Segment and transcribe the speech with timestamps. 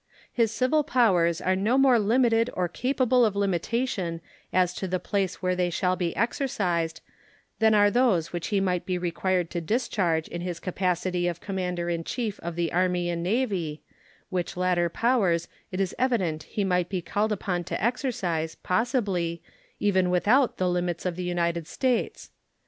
[0.33, 4.19] His civil powers are no more limited or capable of limitation
[4.51, 7.01] as to the place where they shall be exercised
[7.59, 11.87] than are those which he might be required to discharge in his capacity of Commander
[11.87, 13.83] in Chief of the Army and Navy,
[14.29, 19.43] which latter powers it is evident he might be called upon to exercise, possibly,
[19.79, 22.31] even without the limits of the United States.